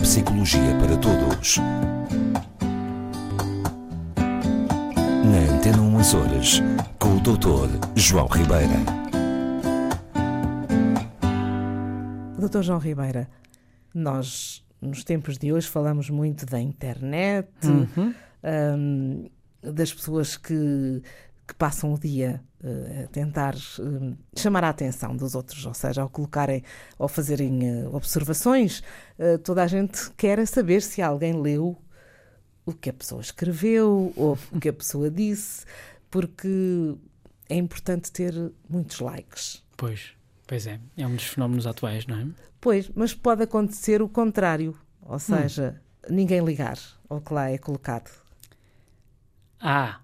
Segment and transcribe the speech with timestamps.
[0.00, 1.56] Neuropsicologia para Todos.
[5.24, 6.62] Na Antena 1 Açores,
[6.98, 7.68] com o Dr.
[7.96, 8.74] João Ribeira.
[12.38, 13.26] Doutor João Ribeira,
[13.94, 18.14] nós nos tempos de hoje falamos muito da internet, Uhum.
[18.78, 19.30] hum,
[19.62, 21.02] das pessoas que,
[21.46, 26.02] que passam o dia eh, a tentar hum, chamar a atenção dos outros, ou seja,
[26.02, 26.62] ao colocarem,
[26.98, 28.82] ao fazerem eh, observações,
[29.44, 31.76] toda a gente quer saber se alguém leu
[32.66, 35.64] o que a pessoa escreveu ou o que a pessoa disse,
[36.10, 36.96] porque
[37.48, 38.34] é importante ter
[38.68, 39.62] muitos likes.
[39.76, 40.12] Pois,
[40.46, 40.80] pois é.
[40.96, 42.26] É um dos fenómenos atuais, não é?
[42.60, 48.10] Pois, mas pode acontecer o contrário, ou seja, ninguém ligar ao que lá é colocado.
[49.60, 50.00] Ah,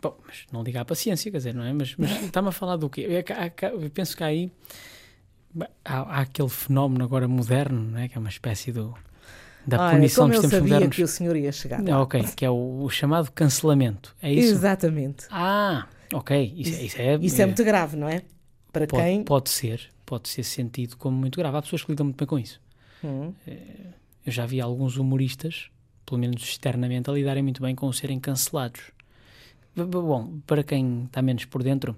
[0.00, 1.72] bom, mas não liga à paciência, quer dizer, não é?
[1.72, 3.02] Mas, mas está-me a falar do quê?
[3.08, 4.50] É há- há- Eu penso que há aí
[5.84, 8.08] há, há aquele fenómeno agora moderno, não é?
[8.08, 8.94] Que é uma espécie do,
[9.66, 10.96] da Olha, punição como dos eu tempos sabia modernos.
[10.96, 11.80] que o senhor ia chegar.
[11.80, 12.02] Ah, lá.
[12.02, 14.14] ok, que é o, o chamado cancelamento.
[14.22, 14.52] É isso?
[14.54, 15.26] Exatamente.
[15.30, 16.54] Ah, ok.
[16.56, 18.22] Isso, é- isso é, Isso é muito grave, não é?
[18.72, 19.24] Para pode, quem.
[19.24, 21.56] pode ser, pode ser sentido como muito grave.
[21.56, 22.60] Há pessoas que lidam muito bem com isso.
[23.02, 23.32] Hum,
[24.26, 25.70] Eu já vi alguns humoristas,
[26.04, 28.92] pelo menos externamente, a lidarem muito bem com serem cancelados.
[29.86, 31.96] Bom, para quem está menos por dentro,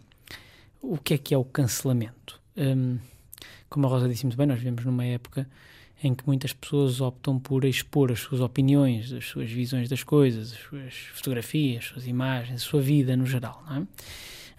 [0.83, 2.41] o que é que é o cancelamento?
[2.57, 2.99] Hum,
[3.69, 5.49] como a Rosa disse muito bem, nós vivemos numa época
[6.03, 10.53] em que muitas pessoas optam por expor as suas opiniões, as suas visões das coisas,
[10.53, 13.87] as suas fotografias, as suas imagens, a sua vida no geral, não é?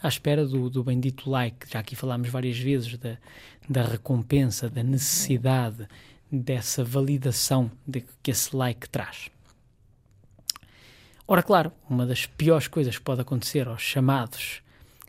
[0.04, 3.18] À espera do, do bendito like, já aqui falámos várias vezes da,
[3.70, 5.88] da recompensa, da necessidade
[6.32, 9.30] dessa validação de que esse like traz.
[11.32, 14.62] Ora, claro, uma das piores coisas que pode acontecer aos chamados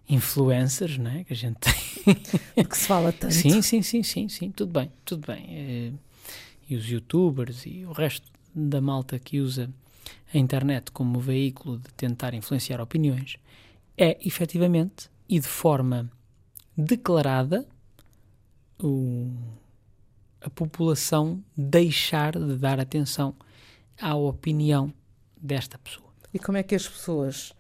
[0.09, 1.25] influencers, não é?
[1.25, 2.15] Que a gente tem.
[2.65, 3.35] que se fala tanto.
[3.35, 5.45] Sim, sim, sim, sim, sim, tudo bem, tudo bem.
[5.49, 5.93] Eh,
[6.71, 9.69] E os youtubers e o resto da malta que usa
[10.33, 13.37] a internet como veículo de tentar influenciar opiniões
[13.99, 16.09] é efetivamente e de forma
[16.77, 17.67] declarada
[18.81, 19.29] o-
[20.41, 23.35] a população deixar de dar atenção
[24.01, 24.93] à opinião
[25.37, 26.12] desta pessoa.
[26.33, 27.53] E como é que as pessoas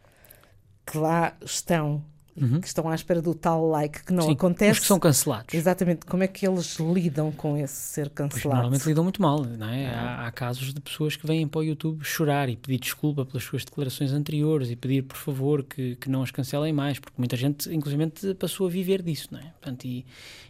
[0.87, 2.61] que lá estão, Uhum.
[2.61, 4.73] que estão à espera do tal like que não Sim, acontece.
[4.73, 5.53] Os que são cancelados.
[5.53, 8.63] Exatamente, como é que eles lidam com esse ser Pois cancelado?
[8.63, 9.87] normalmente lidam muito mal, não é?
[9.95, 13.45] Há, há casos de pessoas que vêm para o YouTube chorar e pedir desculpa pelas
[13.45, 17.37] suas declarações anteriores e pedir, por favor, que, que não as cancelem mais, porque muita
[17.37, 19.53] gente, inclusive, passou a viver disso, não é?
[19.61, 20.07] Portanto, e,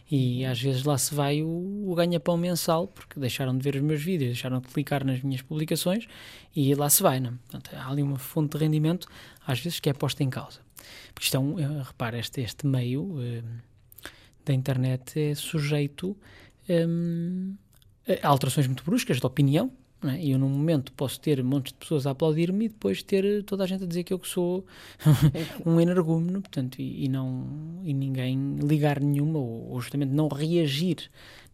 [0.09, 3.81] e às vezes lá se vai o, o ganha-pão mensal, porque deixaram de ver os
[3.81, 6.07] meus vídeos, deixaram de clicar nas minhas publicações
[6.55, 7.33] e lá se vai, não é?
[7.49, 9.07] Portanto, há ali uma fonte de rendimento,
[9.45, 10.62] às vezes, que é posta em causa.
[11.13, 13.43] Porque isto é um, eh, repara, este, este meio eh,
[14.45, 16.17] da internet é sujeito
[16.69, 17.55] hum,
[18.21, 19.71] a alterações muito bruscas de opinião.
[20.01, 20.19] não é?
[20.19, 23.41] E eu, num momento, posso ter montes de pessoas a aplaudir-me e depois ter eh,
[23.41, 24.65] toda a gente a dizer que eu que sou
[25.65, 31.09] um energúmeno, portanto, e, e não, e ninguém ligar nenhuma, ou, ou justamente não reagir,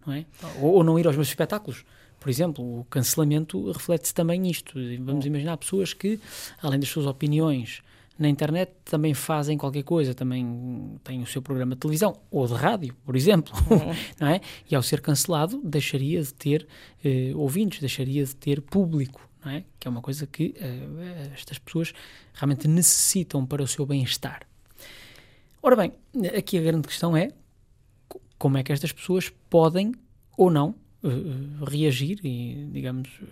[0.06, 0.26] não é?
[0.62, 1.86] Ou, ou não ir aos meus espetáculos.
[2.20, 4.78] Por exemplo, o cancelamento reflete-se também nisto.
[5.00, 6.20] Vamos imaginar pessoas que,
[6.62, 7.82] além das suas opiniões
[8.20, 12.54] na internet, também fazem qualquer coisa, também têm o seu programa de televisão ou de
[12.54, 13.54] rádio, por exemplo,
[14.20, 14.42] não é?
[14.70, 16.68] E ao ser cancelado, deixaria de ter
[17.04, 19.64] eh, ouvintes, deixaria de ter público, não é?
[19.80, 21.94] Que é uma coisa que eh, estas pessoas
[22.34, 24.42] realmente necessitam para o seu bem-estar.
[25.64, 25.94] Ora bem,
[26.38, 27.30] aqui a grande questão é
[28.08, 29.94] co- como é que estas pessoas podem
[30.38, 33.26] ou não eh, eh, reagir e, digamos, eh,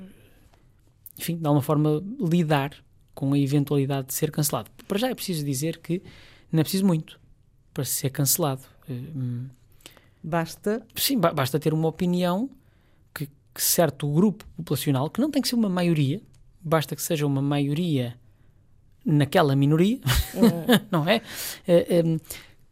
[1.20, 2.72] enfim, de alguma forma lidar
[3.18, 4.70] com a eventualidade de ser cancelado.
[4.88, 6.04] Para já é preciso dizer que
[6.52, 7.20] não é preciso muito
[7.74, 8.62] para ser cancelado.
[8.88, 8.94] Eh,
[10.24, 10.86] Basta.
[10.96, 12.48] Sim, ba- basta ter uma opinião
[13.16, 16.22] que, que certo grupo populacional, que não tem que ser uma maioria,
[16.62, 18.16] basta que seja uma maioria
[19.04, 20.00] naquela minoria,
[20.92, 21.22] não é?
[21.68, 22.04] Eh,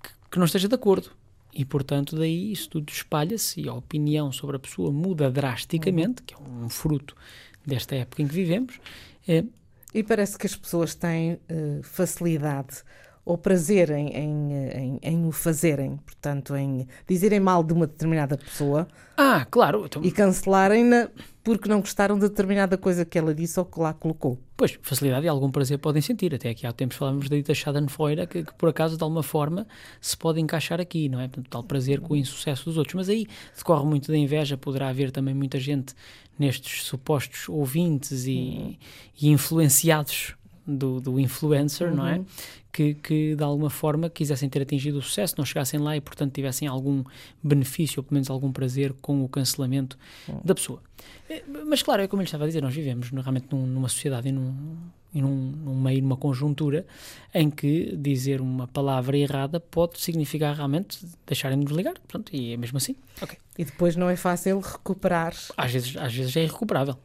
[0.04, 1.10] que, que não esteja de acordo.
[1.54, 6.36] E, portanto, daí isso tudo espalha-se e a opinião sobre a pessoa muda drasticamente, que
[6.36, 7.16] é um fruto
[7.66, 8.80] desta época em que vivemos.
[9.96, 12.84] E parece que as pessoas têm eh, facilidade
[13.25, 18.38] ou prazer em, em, em- em o fazerem, portanto, em dizerem mal de uma determinada
[18.38, 18.88] pessoa
[19.18, 21.10] ah, claro, então, e cancelarem-na
[21.44, 24.38] porque não gostaram de determinada coisa que ela disse ou que lá colocou.
[24.57, 26.33] Pois, facilidade e algum prazer podem sentir.
[26.33, 29.68] Até aqui há tempos falávamos da dita Schadenfreude, que, que por acaso, de alguma forma,
[30.01, 31.27] se pode encaixar aqui, não é?
[31.27, 32.95] Portanto, tal prazer com o insucesso dos outros.
[32.95, 35.94] Mas aí decorre muito da inveja, poderá haver também muita gente
[36.38, 38.80] nestes supostos ouvintes e,
[39.22, 40.36] e influenciados
[40.66, 41.96] do, do influencer, uhum.
[41.96, 42.18] não é?
[42.18, 42.26] Uhum.
[42.72, 46.34] Que, que de alguma forma quisessem ter atingido o sucesso, não chegassem lá e, portanto,
[46.34, 47.04] tivessem algum
[47.42, 49.98] benefício ou pelo menos algum prazer com o cancelamento
[50.28, 50.42] uhum.
[50.44, 50.82] da pessoa.
[51.30, 54.28] Eh, mas, claro, é como ele estava a dizer, nós vivemos realmente num, numa sociedade
[54.28, 54.78] e num,
[55.14, 56.86] e num, num meio, numa conjuntura
[57.34, 62.78] em que dizer uma palavra errada pode significar realmente deixarem-nos ligar, portanto, e é mesmo
[62.78, 62.98] assim.
[63.22, 63.38] Okay.
[63.58, 65.34] E depois não é fácil recuperar.
[65.56, 66.98] Às vezes, às vezes é irrecuperável.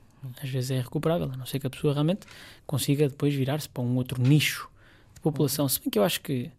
[0.43, 2.27] Às vezes é irrecuperável, a não ser que a pessoa realmente
[2.67, 4.69] consiga depois virar-se para um outro nicho
[5.15, 5.69] de população.
[5.69, 6.51] Se bem que eu acho que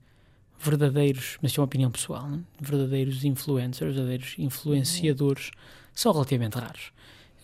[0.59, 2.39] verdadeiros, mas é uma opinião pessoal, né?
[2.59, 5.51] verdadeiros influencers, verdadeiros influenciadores
[5.93, 6.91] são relativamente raros.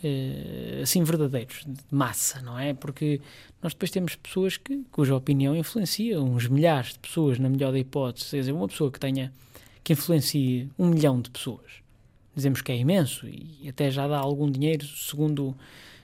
[0.03, 2.71] Uh, assim, verdadeiros, de massa, não é?
[2.75, 3.19] Porque
[3.63, 7.79] nós depois temos pessoas que, cuja opinião influencia uns milhares de pessoas, na melhor da
[7.79, 8.29] hipótese.
[8.29, 9.33] Quer dizer, uma pessoa que tenha,
[9.83, 11.81] que influencie um milhão de pessoas,
[12.35, 15.55] dizemos que é imenso e até já dá algum dinheiro, segundo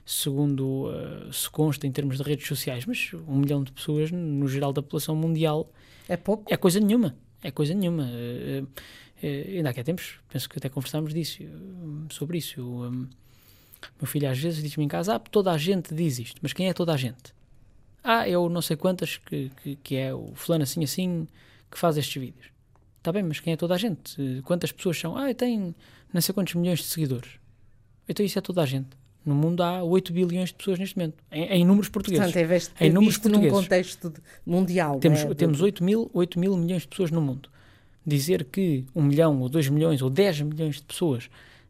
[0.06, 4.48] segundo uh, se consta em termos de redes sociais, mas um milhão de pessoas no
[4.48, 5.70] geral da população mundial
[6.08, 6.52] é pouco.
[6.52, 7.16] É coisa nenhuma.
[7.42, 8.04] É coisa nenhuma.
[8.04, 11.44] Uh, uh, ainda há tempos, penso que até conversámos disso,
[12.10, 12.60] sobre isso.
[12.60, 13.08] Eu, um,
[14.00, 16.70] meu filho às vezes diz-me em casa: ah, toda a gente diz isto, mas quem
[16.70, 17.34] é toda a gente?
[18.04, 21.28] Ah, é o não sei quantas que, que, que é o fulano assim assim
[21.72, 22.48] que faz estes vídeos.
[22.98, 24.42] Está bem, mas quem é toda a gente?
[24.44, 25.18] Quantas pessoas são?
[25.18, 25.76] Ah, tem
[26.14, 27.32] não sei quantos milhões de seguidores.
[28.08, 28.90] Então isso é toda a gente.
[29.26, 32.26] No mundo há 8 bilhões de pessoas neste momento, em, em números portugueses.
[32.26, 33.52] Portanto, é visto, em números portugueses.
[33.52, 34.14] num contexto
[34.46, 35.00] mundial.
[35.00, 35.34] Temos, é?
[35.34, 37.50] temos 8, mil, 8 mil milhões de pessoas no mundo.
[38.06, 41.30] Dizer que 1 milhão, ou 2 milhões, ou 10 milhões de pessoas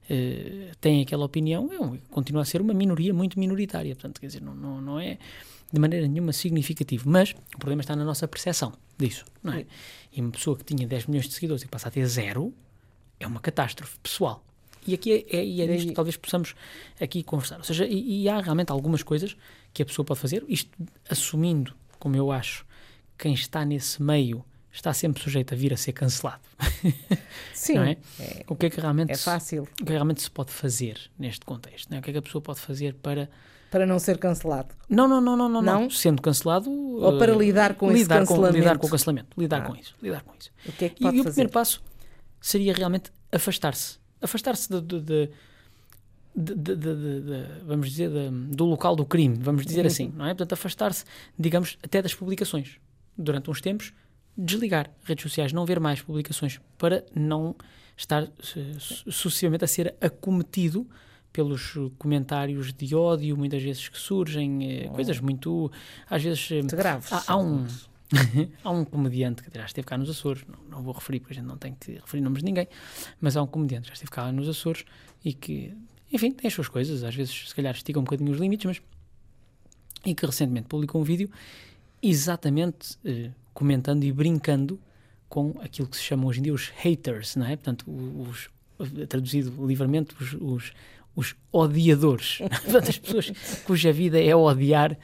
[0.09, 3.95] eh, têm aquela opinião é um, continua a ser uma minoria muito minoritária.
[3.95, 5.17] Portanto, quer dizer, não, não, não é
[5.71, 7.09] de maneira nenhuma significativo.
[7.09, 9.65] Mas o problema está na nossa percepção disso, não é?
[10.11, 12.53] E uma pessoa que tinha 10 milhões de seguidores e passa a ter zero
[13.19, 14.43] é uma catástrofe pessoal.
[14.87, 16.55] E aqui é, é, e é disto que talvez possamos
[16.99, 17.57] aqui conversar.
[17.57, 19.35] Ou seja, e, e, há realmente algumas coisas
[19.73, 20.71] que a pessoa pode fazer, isto
[21.09, 22.65] assumindo, como eu acho,
[23.17, 26.41] quem está nesse meio está sempre sujeito a vir a ser cancelado.
[27.53, 27.77] Sim.
[27.77, 27.97] é?
[28.19, 29.65] É, o que é que realmente é fácil.
[29.65, 31.89] Se, o que realmente se pode fazer neste contexto?
[31.89, 31.99] Não é?
[31.99, 33.29] O que é que a pessoa pode fazer para
[33.69, 34.75] para não ser cancelado?
[34.87, 35.59] Não, não, não, não, não.
[35.59, 35.89] não.
[35.89, 36.69] Sendo cancelado.
[36.69, 38.53] Ou para lidar com lidar esse cancelamento?
[38.53, 39.27] Com, lidar com o cancelamento.
[39.35, 39.65] Lidar ah.
[39.65, 39.95] com isso.
[39.99, 40.51] Lidar com isso.
[40.67, 41.17] O que é que pode e, fazer?
[41.17, 41.83] E o primeiro passo
[42.39, 45.29] seria realmente afastar-se afastar-se de, de,
[46.35, 50.29] de, de, vamos dizer, do local do crime, vamos dizer assim, não é?
[50.29, 51.05] Portanto, afastar-se,
[51.37, 52.77] digamos, até das publicações.
[53.15, 53.93] Durante uns tempos,
[54.35, 57.55] desligar redes sociais, não ver mais publicações, para não
[57.95, 58.27] estar
[58.79, 60.87] sucessivamente a ser acometido
[61.31, 64.93] pelos comentários de ódio, muitas vezes que surgem, oh.
[64.93, 65.71] coisas muito,
[66.09, 66.49] às vezes...
[66.51, 67.11] Muito graves.
[67.11, 67.65] Há, há um...
[68.63, 71.35] há um comediante que já esteve cá nos Açores, não, não, vou referir porque a
[71.35, 72.67] gente não tem que referir nomes de ninguém,
[73.19, 74.85] mas há um comediante que já esteve cá nos Açores
[75.23, 75.75] e que,
[76.11, 78.81] enfim, tem as suas coisas, às vezes se calhar estica um bocadinho os limites, mas.
[80.05, 81.29] e que recentemente publicou um vídeo
[82.01, 84.79] exatamente eh, comentando e brincando
[85.29, 87.55] com aquilo que se chamam hoje em dia os haters, não é?
[87.55, 88.49] Portanto, os,
[89.07, 90.73] traduzido livremente, os, os,
[91.15, 92.39] os odiadores,
[92.87, 93.31] as pessoas
[93.65, 94.97] cuja vida é odiar.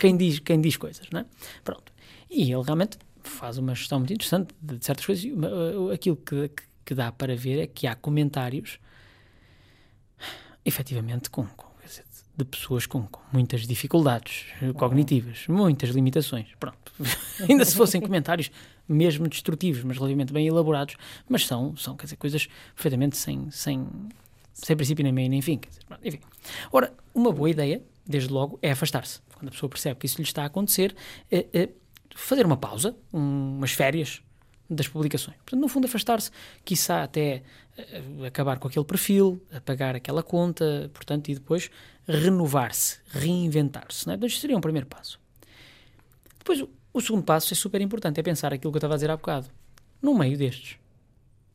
[0.00, 1.26] Quem diz, quem diz coisas, não é?
[1.62, 1.93] Pronto.
[2.30, 5.24] E ele realmente faz uma gestão muito interessante de, certas coisas.
[5.24, 6.50] Uh, aquilo que,
[6.84, 8.78] que, dá para ver é que há comentários,
[10.64, 11.74] efetivamente, com, com
[12.36, 16.48] de pessoas com, com, muitas dificuldades cognitivas, muitas limitações.
[16.58, 16.92] Pronto.
[17.48, 18.50] Ainda se fossem comentários
[18.88, 20.96] mesmo destrutivos, mas relativamente bem elaborados,
[21.28, 23.86] mas são, são quer dizer, coisas perfeitamente sem, sem,
[24.52, 25.60] sem princípio nem meio nem fim.
[25.60, 26.20] Dizer, enfim.
[26.72, 29.20] Ora, uma boa ideia, desde logo, é afastar-se.
[29.34, 30.94] Quando a pessoa percebe que isso lhe está a acontecer,
[31.30, 31.68] é, é
[32.14, 34.22] fazer uma pausa, um, umas férias
[34.68, 35.36] das publicações.
[35.38, 36.30] Portanto, no fundo, afastar-se,
[36.64, 37.42] quiçá até
[37.78, 41.70] uh, acabar com aquele perfil, apagar aquela conta, portanto, e depois
[42.06, 44.08] renovar-se, reinventar-se.
[44.08, 44.14] É?
[44.14, 45.20] Então, isto seria um primeiro passo.
[46.38, 48.96] Depois, o, o, segundo passo é super importante, é pensar aquilo que eu estava a
[48.96, 49.48] dizer há bocado.
[50.00, 50.78] No meio destes,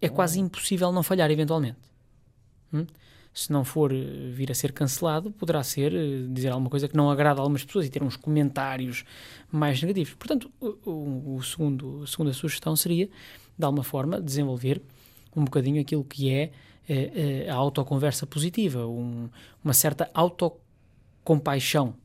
[0.01, 1.78] é quase impossível não falhar eventualmente.
[2.74, 2.86] Hum?
[3.39, 3.96] Se não for eh,
[4.31, 7.63] vir a ser cancelado, poderá ser eh, dizer alguma coisa que não agrada a algumas
[7.63, 9.05] pessoas e ter uns comentários
[9.50, 10.13] mais negativos.
[10.15, 13.08] Portanto, o, o segundo, a segunda sugestão seria,
[13.58, 14.81] de alguma forma, desenvolver
[15.34, 16.51] um bocadinho aquilo que é
[16.89, 19.29] eh, a autoconversa positiva, um,
[19.63, 21.96] uma certa autocompaixão.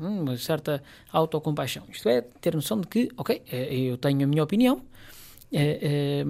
[0.00, 1.84] Hum, uma certa autocompaixão.
[1.88, 4.82] Isto é, ter noção de que, ok, eu tenho a minha opinião,
[5.52, 6.24] é,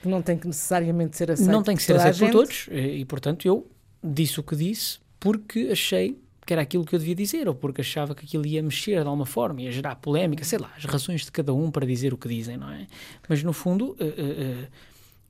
[0.00, 3.04] que não tem que necessariamente ser aceito Não tem que ser aceito por todos, e
[3.04, 3.70] portanto eu
[4.02, 7.80] disse o que disse porque achei que era aquilo que eu devia dizer, ou porque
[7.80, 11.24] achava que aquilo ia mexer de alguma forma, ia gerar polémica, sei lá, as razões
[11.24, 12.88] de cada um para dizer o que dizem, não é?
[13.28, 14.66] Mas no fundo uh, uh,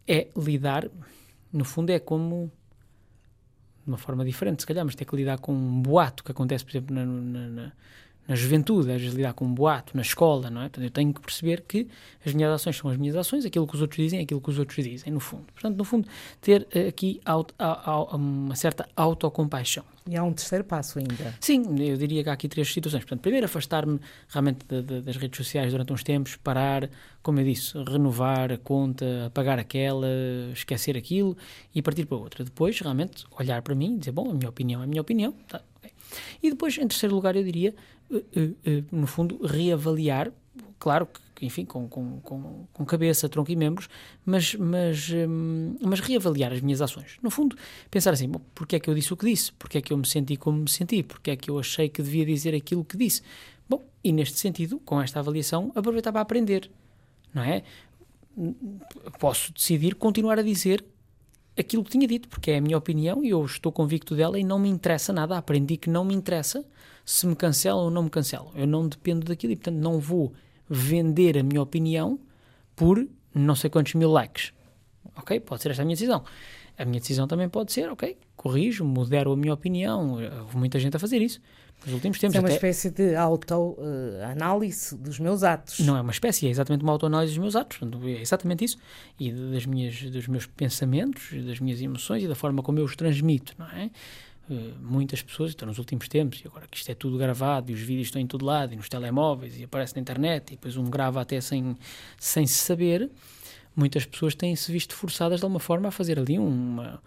[0.08, 0.88] é lidar,
[1.52, 2.50] no fundo é como
[3.84, 6.64] de uma forma diferente, se calhar, mas tem que lidar com um boato que acontece,
[6.64, 7.72] por exemplo, na, na, na
[8.30, 10.68] na juventude, às vezes lidar com um boato, na escola, não é?
[10.68, 11.88] Portanto, eu tenho que perceber que
[12.24, 14.50] as minhas ações são as minhas ações, aquilo que os outros dizem é aquilo que
[14.50, 15.46] os outros dizem, no fundo.
[15.52, 16.06] Portanto, no fundo,
[16.40, 17.52] ter uh, aqui auto,
[18.12, 19.82] uma certa autocompaixão.
[20.08, 21.34] E há um terceiro passo ainda.
[21.40, 23.00] Sim, eu diria que há aqui três situações.
[23.00, 26.88] Portanto, primeiro, afastar-me realmente de, de, das redes sociais durante uns tempos, parar,
[27.24, 30.06] como eu disse, renovar a conta, apagar aquela,
[30.52, 31.36] esquecer aquilo
[31.74, 32.44] e partir para outra.
[32.44, 35.34] Depois, realmente, olhar para mim e dizer, bom, a minha opinião é a minha opinião.
[35.48, 35.90] Tá, okay.
[36.40, 37.74] E depois, em terceiro lugar, eu diria,
[38.90, 40.32] no fundo, reavaliar,
[40.78, 43.88] claro que enfim, com, com, com, com, cabeça, tronco e membros,
[44.24, 47.16] mas, mas, hum, mas reavaliar as minhas ações.
[47.22, 47.56] No fundo,
[47.90, 49.52] pensar assim, bom, porque é que eu disse o que disse?
[49.52, 51.02] Porque é que eu me senti como me senti?
[51.02, 53.22] Porque é que eu achei que devia dizer aquilo que disse?
[53.68, 56.70] Bom, e neste sentido, com esta avaliação, aproveitar para aprender,
[57.32, 57.62] não é?
[59.18, 60.84] Posso decidir continuar a dizer
[61.58, 64.44] aquilo que tinha dito, porque é a minha opinião e eu estou convicto dela e
[64.44, 65.36] não me interessa nada.
[65.36, 66.64] Aprendi que não me interessa
[67.04, 68.50] se me cancelam ou não me cancelam.
[68.54, 70.32] Eu não dependo daquilo e, portanto, não vou
[70.68, 72.18] vender a minha opinião
[72.76, 74.52] por não sei quantos mil likes.
[75.16, 75.40] Ok?
[75.40, 76.24] Pode ser esta a minha decisão.
[76.78, 80.12] A minha decisão também pode ser, ok, corrijo, modero a minha opinião.
[80.12, 81.40] Houve muita gente a fazer isso
[81.84, 82.36] nos últimos tempos.
[82.36, 82.54] É uma até...
[82.54, 85.80] espécie de autoanálise uh, dos meus atos.
[85.80, 87.78] Não é uma espécie, é exatamente uma autoanálise dos meus atos.
[88.02, 88.78] É exatamente isso.
[89.18, 92.96] E das minhas, dos meus pensamentos, das minhas emoções e da forma como eu os
[92.96, 93.90] transmito, não é?
[94.50, 97.74] Eh, muitas pessoas, então nos últimos tempos, e agora que isto é tudo gravado e
[97.74, 100.78] os vídeos estão em todo lado e nos telemóveis e aparece na internet e depois
[100.78, 101.76] um grava até sem,
[102.18, 103.10] sem se saber,
[103.76, 107.00] muitas pessoas têm-se visto forçadas de alguma forma a fazer ali uma,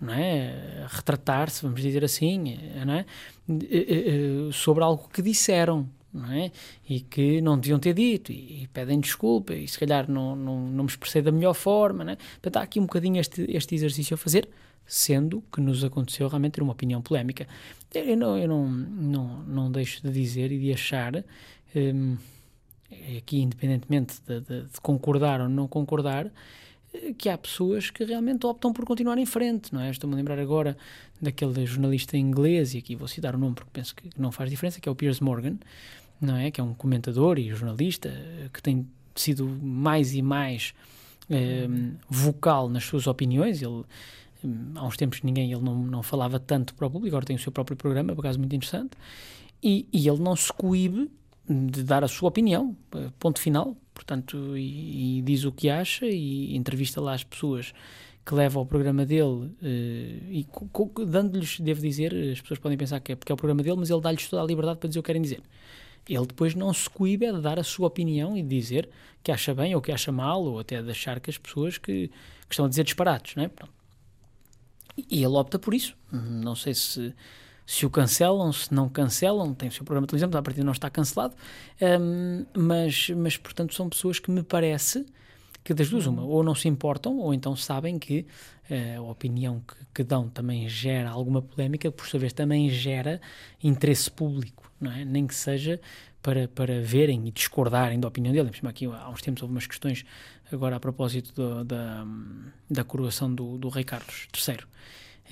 [0.00, 0.86] não é?
[0.88, 3.06] retratar-se, vamos dizer assim, não é?
[3.48, 5.88] Eh, eh, sobre algo que disseram.
[6.12, 6.50] Não é?
[6.88, 10.60] E que não deviam ter dito, e, e pedem desculpa, e se calhar não, não,
[10.60, 12.04] não me expressei da melhor forma.
[12.04, 12.16] Não é?
[12.16, 14.48] Portanto, há aqui um bocadinho este, este exercício a fazer,
[14.86, 17.46] sendo que nos aconteceu realmente ter uma opinião polémica.
[17.92, 21.24] Eu não, eu não, não, não deixo de dizer e de achar,
[21.74, 22.16] um,
[23.18, 26.30] aqui independentemente de, de, de, concordar ou não concordar, eh,
[27.18, 29.90] que há pessoas que realmente optam por continuar em frente, não é?
[29.90, 30.76] Estou-me a lembrar agora
[31.20, 34.80] daquele jornalista inglês, e aqui vou citar o nome porque penso que não faz diferença,
[34.80, 35.56] que é o Piers Morgan,
[36.20, 36.50] não é?
[36.50, 40.74] Que é um comentador e jornalista eh, que tem sido mais e mais
[41.30, 43.84] um, vocal nas suas opiniões, ele
[44.74, 47.38] há uns tempos ninguém, ele não, não falava tanto para o público, agora tem o
[47.38, 48.92] seu próprio programa, por acaso muito interessante,
[49.62, 51.10] e, e ele não se coíbe
[51.48, 56.06] de dar a sua opinião, eh, ponto final, portanto, e, e, diz o que acha
[56.06, 57.72] e entrevista lá as pessoas
[58.24, 60.46] que levam ao programa dele eh, e
[61.06, 63.88] dando-lhes, devo dizer, as pessoas podem pensar que é porque é o programa dele, mas
[63.88, 65.42] ele dá-lhes toda a liberdade para dizer o que querem dizer.
[66.08, 68.88] Ele depois não se coíbe de dar a sua opinião e dizer
[69.22, 72.08] que acha bem ou que acha mal, ou até de achar que as pessoas que,
[72.08, 73.50] que estão a dizer disparates, não é?
[75.10, 75.96] E ele opta por isso.
[76.12, 77.14] Não sei se,
[77.66, 80.62] se o cancelam, se não cancelam, tem o seu programa de televisão, mas a partir
[80.62, 81.34] não está cancelado.
[82.00, 85.04] Um, mas, mas, portanto, são pessoas que me parece
[85.64, 88.24] que das duas uma, ou não se importam, ou então sabem que
[88.70, 93.20] uh, a opinião que, que, dão também gera alguma polémica, por sua vez também gera
[93.60, 95.04] interesse público, não é?
[95.04, 95.80] Nem que seja
[96.22, 98.52] para, para verem e discordarem da opinião dele.
[98.62, 100.04] Aqui há uns tempos houve umas questões
[100.52, 102.06] agora a propósito do, da,
[102.70, 104.58] da coroação do, do rei Carlos III.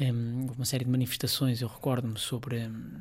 [0.00, 3.00] Um, uma série de manifestações, eu recordo-me, sobre um,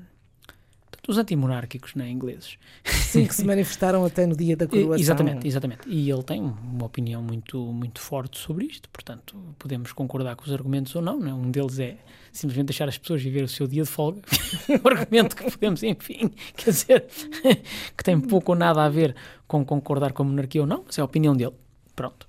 [1.07, 2.57] os antimonárquicos né, ingleses.
[2.85, 4.95] Sim, que se manifestaram até no dia da coroação.
[4.95, 5.81] Exatamente, exatamente.
[5.87, 10.53] E ele tem uma opinião muito, muito forte sobre isto, portanto, podemos concordar com os
[10.53, 11.19] argumentos ou não.
[11.19, 11.33] Né?
[11.33, 11.97] Um deles é
[12.31, 14.21] simplesmente deixar as pessoas viver o seu dia de folga.
[14.69, 17.05] um argumento que podemos, enfim, quer dizer,
[17.97, 20.97] que tem pouco ou nada a ver com concordar com a monarquia ou não, mas
[20.97, 21.53] é a opinião dele.
[21.95, 22.25] Pronto.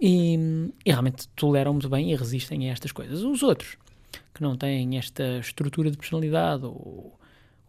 [0.00, 0.36] E,
[0.84, 3.22] e realmente toleram muito bem e resistem a estas coisas.
[3.22, 3.76] Os outros,
[4.36, 7.18] que não têm esta estrutura de personalidade ou,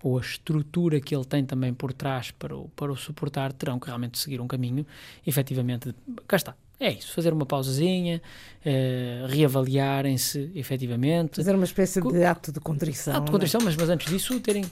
[0.03, 3.79] ou a estrutura que ele tem também por trás para o, para o suportar, terão
[3.79, 4.85] que realmente seguir um caminho,
[5.25, 5.95] efetivamente,
[6.27, 8.21] cá está, é isso, fazer uma pausazinha,
[8.65, 11.37] uh, reavaliarem-se efetivamente.
[11.37, 13.15] Fazer uma espécie de ato de contrição.
[13.15, 14.65] Ato de contrição, mas, mas antes disso terem,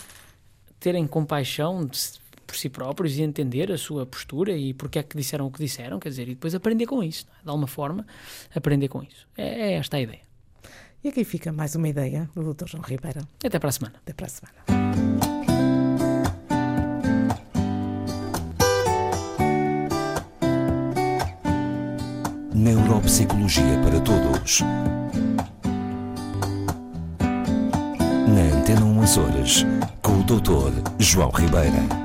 [0.78, 1.98] terem compaixão de,
[2.46, 5.60] por si próprios e entender a sua postura e porque é que disseram o que
[5.60, 7.44] disseram, quer dizer, e depois aprender com isso, é?
[7.44, 8.06] de alguma forma,
[8.54, 9.26] aprender com isso.
[9.38, 10.26] É, é, esta a ideia.
[11.06, 12.66] E aqui fica mais uma ideia do Dr.
[12.66, 13.28] João Ribeiro.
[13.46, 13.94] Até para a semana.
[14.02, 14.56] Até para a semana.
[22.56, 24.62] Neuropsicologia para Todos.
[28.28, 29.64] Na Antena 1 Açores,
[30.02, 30.74] com o Dr.
[30.98, 32.05] João Ribeira.